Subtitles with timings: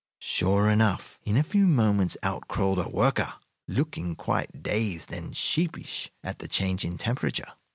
[0.17, 3.33] Sure enough, in a few moments out crawled a worker,
[3.67, 7.51] looking quite dazed and sheepish at the change in temperature.